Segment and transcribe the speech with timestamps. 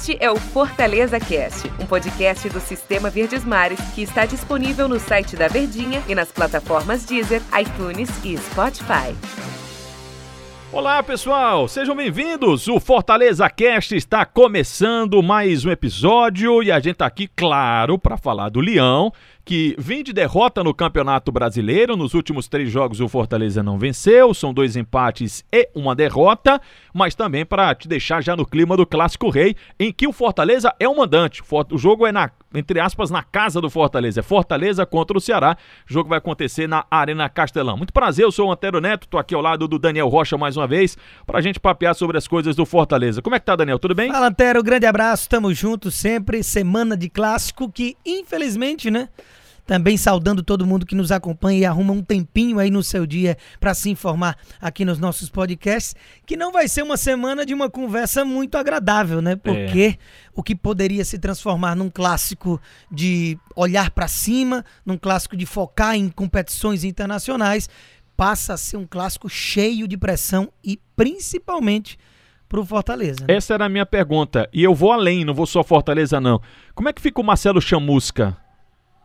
[0.00, 4.98] Este é o Fortaleza Cast, um podcast do Sistema Verdes Mares que está disponível no
[4.98, 9.14] site da Verdinha e nas plataformas Deezer, iTunes e Spotify.
[10.72, 12.66] Olá pessoal, sejam bem-vindos.
[12.66, 18.16] O Fortaleza Cast está começando mais um episódio e a gente está aqui, claro, para
[18.16, 19.12] falar do Leão,
[19.44, 21.96] que vem de derrota no Campeonato Brasileiro.
[21.96, 26.60] Nos últimos três jogos o Fortaleza não venceu, são dois empates e uma derrota,
[26.92, 30.74] mas também para te deixar já no clima do Clássico Rei, em que o Fortaleza
[30.78, 31.42] é o mandante.
[31.70, 34.20] O jogo é na entre aspas, na casa do Fortaleza.
[34.20, 35.56] É Fortaleza contra o Ceará.
[35.88, 37.76] O jogo vai acontecer na Arena Castelão.
[37.76, 40.56] Muito prazer, eu sou o Antero Neto, tô aqui ao lado do Daniel Rocha mais
[40.56, 43.22] uma vez, pra gente papear sobre as coisas do Fortaleza.
[43.22, 43.78] Como é que tá, Daniel?
[43.78, 44.10] Tudo bem?
[44.10, 46.42] Fala, Antero, grande abraço, tamo junto sempre.
[46.42, 49.08] Semana de clássico que, infelizmente, né?
[49.70, 53.36] Também saudando todo mundo que nos acompanha e arruma um tempinho aí no seu dia
[53.60, 55.94] para se informar aqui nos nossos podcasts,
[56.26, 59.36] que não vai ser uma semana de uma conversa muito agradável, né?
[59.36, 59.98] Porque é.
[60.34, 62.60] o que poderia se transformar num clássico
[62.90, 67.68] de olhar para cima, num clássico de focar em competições internacionais,
[68.16, 71.96] passa a ser um clássico cheio de pressão e principalmente
[72.48, 73.20] pro Fortaleza.
[73.20, 73.36] Né?
[73.36, 74.50] Essa era a minha pergunta.
[74.52, 76.42] E eu vou além, não vou só Fortaleza, não.
[76.74, 78.36] Como é que fica o Marcelo Chamusca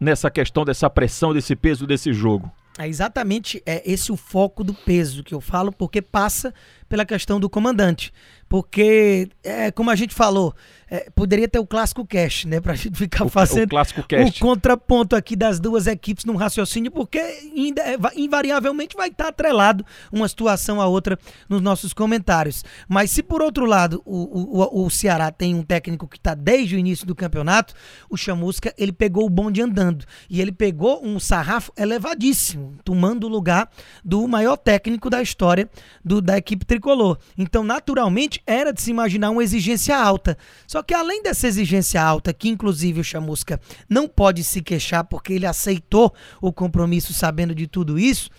[0.00, 2.50] nessa questão dessa pressão, desse peso desse jogo?
[2.78, 6.52] É exatamente é esse o foco do peso que eu falo, porque passa
[6.88, 8.12] pela questão do comandante.
[8.48, 10.54] Porque, é, como a gente falou,
[10.88, 12.60] é, poderia ter o clássico cash, né?
[12.60, 17.18] Pra gente ficar o, fazendo o, o, contraponto aqui das duas equipes num raciocínio, porque
[17.18, 22.64] ainda, é, invariavelmente vai estar atrelado uma situação a outra nos nossos comentários.
[22.88, 26.76] Mas se por outro lado o, o, o Ceará tem um técnico que está desde
[26.76, 27.74] o início do campeonato,
[28.08, 30.04] o Chamusca ele pegou o bonde andando.
[30.30, 33.68] E ele pegou um sarrafo elevadíssimo, tomando o lugar
[34.04, 35.68] do maior técnico da história
[36.04, 37.18] do, da equipe tricolor.
[37.36, 40.36] Então, naturalmente, era de se imaginar uma exigência alta.
[40.66, 45.32] Só que além dessa exigência alta, que inclusive o Chamusca não pode se queixar porque
[45.32, 48.30] ele aceitou o compromisso sabendo de tudo isso,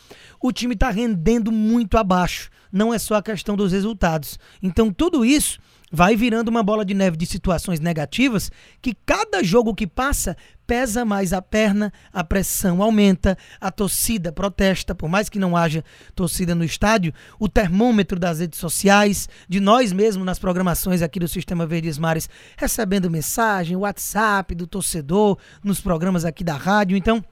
[0.41, 2.49] o time está rendendo muito abaixo.
[2.72, 4.38] Não é só a questão dos resultados.
[4.61, 5.59] Então, tudo isso
[5.91, 11.05] vai virando uma bola de neve de situações negativas que cada jogo que passa pesa
[11.05, 15.81] mais a perna, a pressão aumenta, a torcida protesta, por mais que não haja
[16.13, 21.27] torcida no estádio, o termômetro das redes sociais, de nós mesmos nas programações aqui do
[21.27, 26.97] Sistema Verdes Mares, recebendo mensagem, WhatsApp do torcedor, nos programas aqui da rádio.
[26.97, 27.23] Então,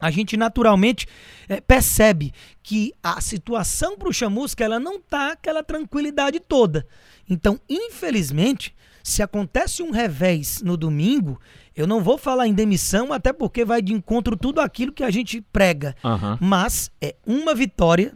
[0.00, 1.06] a gente naturalmente
[1.48, 6.86] é, percebe que a situação para o Chamusca ela não tá aquela tranquilidade toda.
[7.28, 11.40] Então, infelizmente, se acontece um revés no domingo,
[11.76, 15.10] eu não vou falar em demissão, até porque vai de encontro tudo aquilo que a
[15.10, 15.94] gente prega.
[16.02, 16.38] Uhum.
[16.40, 18.14] Mas é uma vitória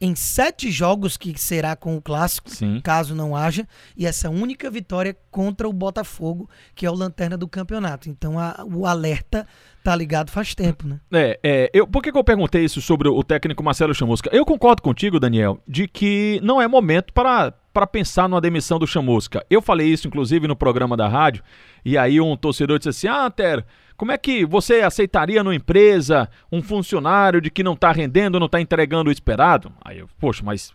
[0.00, 2.80] em sete jogos que será com o clássico, Sim.
[2.82, 3.66] caso não haja,
[3.96, 8.08] e essa única vitória contra o Botafogo, que é o lanterna do campeonato.
[8.08, 9.46] Então a, o alerta
[9.82, 11.00] tá ligado faz tempo, né?
[11.12, 14.30] É, é eu, por que, que eu perguntei isso sobre o técnico Marcelo Chamusca?
[14.32, 18.88] Eu concordo contigo, Daniel, de que não é momento para para pensar numa demissão do
[18.88, 19.46] Chamusca.
[19.48, 21.44] Eu falei isso, inclusive, no programa da rádio,
[21.84, 23.64] e aí um torcedor disse assim: Ah, Ter,
[23.96, 28.46] como é que você aceitaria numa empresa um funcionário de que não está rendendo, não
[28.46, 29.72] está entregando o esperado?
[29.84, 30.74] Aí eu, poxa, mas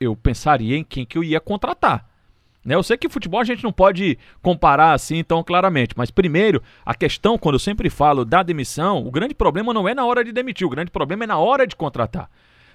[0.00, 2.04] eu pensaria em quem que eu ia contratar.
[2.64, 2.74] Né?
[2.74, 6.96] Eu sei que futebol a gente não pode comparar assim tão claramente, mas primeiro, a
[6.96, 10.32] questão, quando eu sempre falo da demissão, o grande problema não é na hora de
[10.32, 12.28] demitir, o grande problema é na hora de contratar.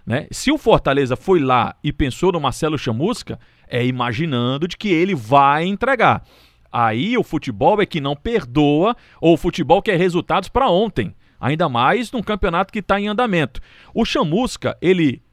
[0.06, 0.28] Né?
[0.32, 5.16] Se o Fortaleza foi lá e pensou no Marcelo Chamusca, é imaginando de que ele
[5.16, 6.24] vai entregar.
[6.72, 11.16] Aí o futebol é que não perdoa, ou o futebol quer resultados para ontem.
[11.40, 13.62] Ainda mais num campeonato que está em andamento.
[13.94, 15.24] O Chamusca, ele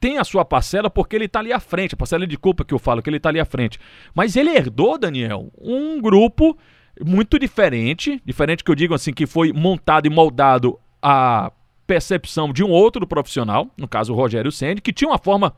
[0.00, 2.74] tem a sua parcela porque ele está ali à frente, a parcela de culpa que
[2.74, 3.78] eu falo, que ele está ali à frente.
[4.14, 6.58] Mas ele herdou, Daniel, um grupo
[7.04, 11.52] muito diferente, diferente que eu digo assim, que foi montado e moldado a
[11.92, 15.54] percepção de um outro profissional, no caso o Rogério Senni, que tinha uma forma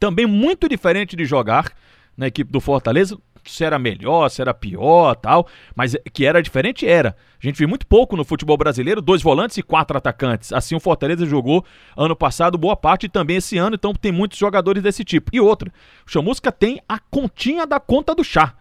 [0.00, 1.70] também muito diferente de jogar
[2.16, 3.18] na equipe do Fortaleza.
[3.44, 5.46] Se era melhor, se era pior, tal,
[5.76, 7.14] mas que era diferente, era.
[7.42, 10.54] A gente viu muito pouco no futebol brasileiro, dois volantes e quatro atacantes.
[10.54, 11.62] Assim o Fortaleza jogou
[11.94, 15.30] ano passado, boa parte e também esse ano, então tem muitos jogadores desse tipo.
[15.34, 15.70] E outra,
[16.06, 18.54] o Chamusca tem a continha da conta do chá.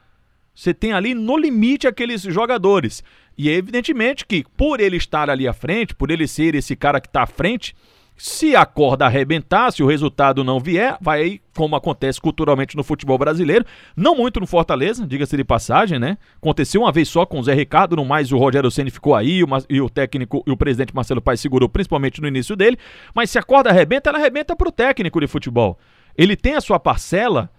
[0.57, 3.03] Você tem ali no limite aqueles jogadores.
[3.37, 6.99] E é evidentemente que, por ele estar ali à frente, por ele ser esse cara
[6.99, 7.75] que está à frente,
[8.17, 13.19] se a corda arrebentar, se o resultado não vier, vai, como acontece culturalmente no futebol
[13.19, 13.63] brasileiro,
[13.95, 16.17] não muito no Fortaleza, diga-se de passagem, né?
[16.37, 19.43] Aconteceu uma vez só com o Zé Ricardo, no mais o Rogério Ceni ficou aí,
[19.69, 22.79] e o técnico e o presidente Marcelo Paes segurou principalmente no início dele,
[23.13, 25.77] mas se a corda arrebenta, ela arrebenta para o técnico de futebol.
[26.17, 27.51] Ele tem a sua parcela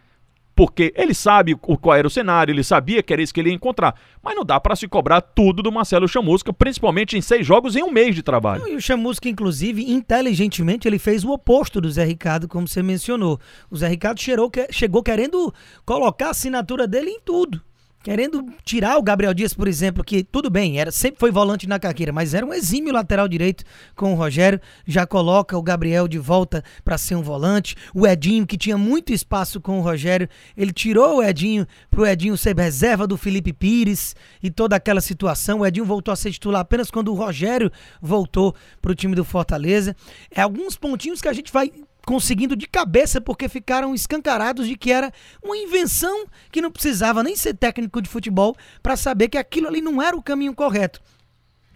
[0.58, 3.50] porque ele sabe o, qual era o cenário, ele sabia que era isso que ele
[3.50, 3.94] ia encontrar.
[4.20, 7.82] Mas não dá para se cobrar tudo do Marcelo Chamusca, principalmente em seis jogos em
[7.84, 8.66] um mês de trabalho.
[8.66, 13.38] e o Chamusca, inclusive, inteligentemente, ele fez o oposto do Zé Ricardo, como você mencionou.
[13.70, 15.54] O Zé Ricardo cheirou, chegou querendo
[15.86, 17.62] colocar a assinatura dele em tudo
[18.02, 21.78] querendo tirar o Gabriel Dias, por exemplo, que tudo bem, era sempre foi volante na
[21.78, 23.64] carreira, mas era um exímio lateral direito
[23.94, 27.76] com o Rogério, já coloca o Gabriel de volta para ser um volante.
[27.94, 32.06] O Edinho, que tinha muito espaço com o Rogério, ele tirou o Edinho para o
[32.06, 35.60] Edinho ser reserva do Felipe Pires e toda aquela situação.
[35.60, 39.24] O Edinho voltou a ser titular apenas quando o Rogério voltou para o time do
[39.24, 39.94] Fortaleza.
[40.30, 41.72] É alguns pontinhos que a gente vai
[42.08, 45.12] conseguindo de cabeça porque ficaram escancarados de que era
[45.44, 49.82] uma invenção que não precisava nem ser técnico de futebol para saber que aquilo ali
[49.82, 51.02] não era o caminho correto.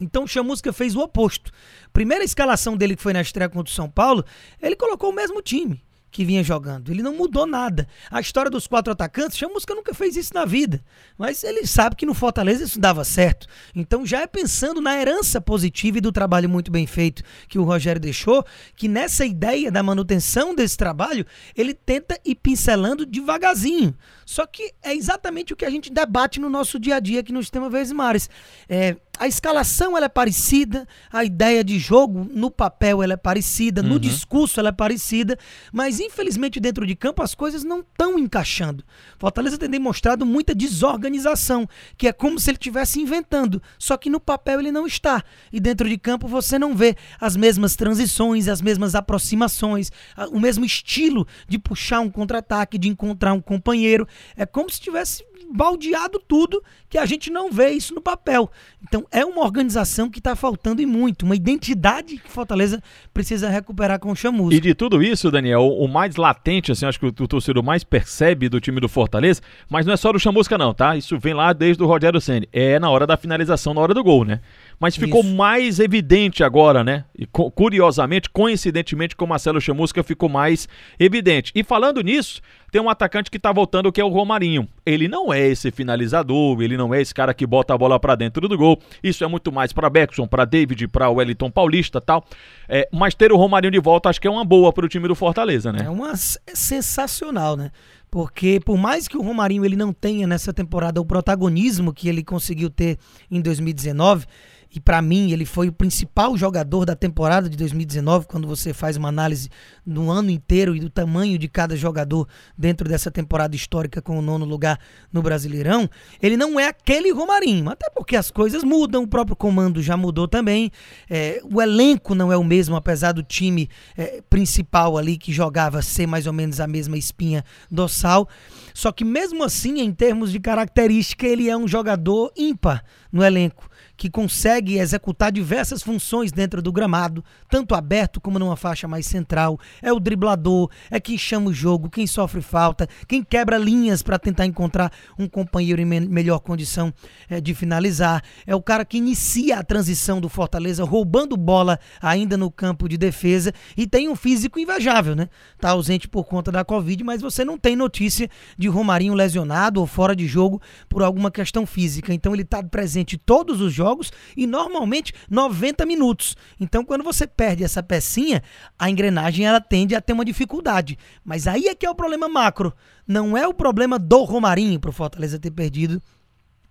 [0.00, 1.52] Então o Chamusca fez o oposto.
[1.93, 4.25] Primeira escalação dele que foi na estreia contra o São Paulo,
[4.62, 6.93] ele colocou o mesmo time que vinha jogando.
[6.93, 7.88] Ele não mudou nada.
[8.11, 10.85] A história dos quatro atacantes, Chamusca nunca fez isso na vida.
[11.17, 13.47] Mas ele sabe que no Fortaleza isso dava certo.
[13.75, 17.64] Então já é pensando na herança positiva e do trabalho muito bem feito que o
[17.64, 18.44] Rogério deixou,
[18.76, 21.25] que nessa ideia da manutenção desse trabalho,
[21.56, 23.97] ele tenta ir pincelando devagarzinho.
[24.26, 27.32] Só que é exatamente o que a gente debate no nosso dia a dia aqui
[27.32, 28.29] no Sistema Verdes Mares.
[28.69, 33.81] É, a escalação ela é parecida, a ideia de jogo no papel ela é parecida,
[33.81, 33.91] uhum.
[33.91, 35.39] no discurso ela é parecida,
[35.73, 38.83] mas infelizmente dentro de campo as coisas não estão encaixando.
[39.21, 44.19] Fortaleza tem demonstrado muita desorganização, que é como se ele estivesse inventando, só que no
[44.19, 45.23] papel ele não está.
[45.53, 49.93] E dentro de campo você não vê as mesmas transições, as mesmas aproximações,
[50.33, 54.05] o mesmo estilo de puxar um contra-ataque, de encontrar um companheiro.
[54.37, 58.50] É como se tivesse baldeado tudo que a gente não vê isso no papel.
[58.83, 62.83] Então é uma organização que está faltando e muito, uma identidade que Fortaleza
[63.15, 64.55] precisa recuperar com o Chamusca.
[64.55, 68.49] E de tudo isso, Daniel, o mais latente, assim, acho que o, torcedor mais percebe
[68.49, 69.41] do time do Fortaleza,
[69.71, 70.97] mas não é só do Chamusca não, tá?
[70.97, 72.49] Isso vem lá desde o Rogério Ceni.
[72.53, 74.41] É na hora da finalização, na hora do gol, né?
[74.79, 75.35] Mas ficou Isso.
[75.35, 77.05] mais evidente agora, né?
[77.23, 81.53] E curiosamente, coincidentemente, com o Marcelo Chamusca ficou mais evidente.
[81.55, 82.41] E falando nisso,
[82.73, 84.69] tem um atacante que tá voltando que é o Romarinho.
[84.85, 88.17] Ele não é esse finalizador, ele não é esse cara que bota a bola para
[88.17, 88.81] dentro do gol.
[89.03, 92.25] Isso é muito mais para Beckson, para David, para Wellington Paulista, tal.
[92.69, 95.07] É, mas ter o Romarinho de volta acho que é uma boa para o time
[95.07, 95.85] do Fortaleza, né?
[95.85, 97.71] É uma é sensacional, né?
[98.11, 102.25] Porque por mais que o Romarinho ele não tenha nessa temporada o protagonismo que ele
[102.25, 102.99] conseguiu ter
[103.31, 104.27] em 2019,
[104.75, 107.12] e para mim ele foi o principal jogador da temporada
[107.49, 109.49] de 2019, quando você faz uma análise
[109.87, 112.26] do ano inteiro e do tamanho de cada jogador
[112.56, 114.79] dentro dessa temporada histórica com o nono lugar
[115.12, 115.88] no Brasileirão,
[116.20, 120.26] ele não é aquele Romarinho, até porque as coisas mudam, o próprio comando já mudou
[120.26, 120.70] também,
[121.09, 125.82] é, o elenco não é o mesmo, apesar do time é, principal ali que jogava
[125.82, 128.29] ser mais ou menos a mesma espinha dorsal,
[128.75, 132.82] só que mesmo assim, em termos de característica, ele é um jogador ímpar
[133.12, 133.70] no elenco
[134.02, 139.60] que consegue executar diversas funções dentro do gramado, tanto aberto como numa faixa mais central.
[139.81, 144.19] É o driblador, é quem chama o jogo, quem sofre falta, quem quebra linhas para
[144.19, 146.93] tentar encontrar um companheiro em me melhor condição
[147.31, 148.25] é, de finalizar.
[148.44, 152.99] É o cara que inicia a transição do Fortaleza, roubando bola ainda no campo de
[152.99, 155.28] defesa e tem um físico invejável, né?
[155.60, 158.28] Tá ausente por conta da Covid, mas você não tem notícia
[158.58, 162.12] de Romarinho lesionado ou fora de jogo por alguma questão física.
[162.12, 166.37] Então ele está presente todos os jogos jogos e normalmente 90 minutos.
[166.58, 168.42] Então, quando você perde essa pecinha,
[168.78, 170.99] a engrenagem ela tende a ter uma dificuldade.
[171.25, 172.72] Mas aí é que é o problema macro.
[173.06, 176.02] Não é o problema do Romarinho para o Fortaleza ter perdido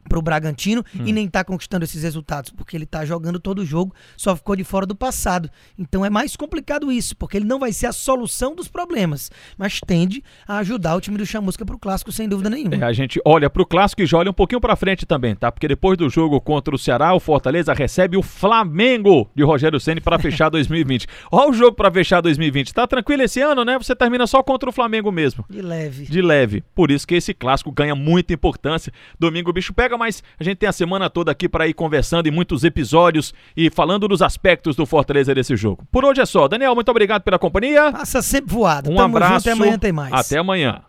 [0.08, 1.04] para o Bragantino hum.
[1.06, 4.56] e nem está conquistando esses resultados, porque ele está jogando todo o jogo, só ficou
[4.56, 5.50] de fora do passado.
[5.78, 9.80] Então é mais complicado isso, porque ele não vai ser a solução dos problemas, mas
[9.80, 12.76] tende a ajudar o time do Chamusca para o clássico, sem dúvida nenhuma.
[12.76, 15.36] É, a gente olha para o clássico e já olha um pouquinho para frente também,
[15.36, 15.52] tá?
[15.52, 20.02] Porque depois do jogo contra o Ceará, o Fortaleza recebe o Flamengo de Rogério Ceni
[20.02, 21.08] para fechar 2020.
[21.32, 22.74] Olha o jogo para fechar 2020.
[22.74, 23.78] Tá tranquilo esse ano, né?
[23.78, 25.46] Você termina só contra o Flamengo mesmo.
[25.50, 26.06] De leve.
[26.06, 26.64] De leve.
[26.76, 28.92] Por isso que esse clássico ganha muita importância.
[29.20, 32.28] Domingo o bicho pega mas a gente tem a semana toda aqui para ir conversando
[32.28, 35.86] em muitos episódios e falando dos aspectos do Fortaleza desse jogo.
[35.92, 36.48] Por hoje é só.
[36.48, 37.92] Daniel, muito obrigado pela companhia.
[37.92, 38.92] Passa sempre voado.
[38.92, 39.34] Um Tamo abraço.
[39.34, 40.14] Junto, até amanhã tem mais.
[40.14, 40.82] Até amanhã.